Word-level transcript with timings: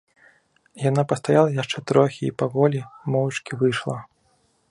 Яна 0.89 1.03
пастаяла 1.11 1.51
яшчэ 1.57 1.83
трохі 1.91 2.23
і 2.29 2.33
паволі, 2.41 2.81
моўчкі 3.17 3.51
выйшла. 3.63 3.97